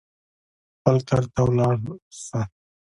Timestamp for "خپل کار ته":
0.75-1.41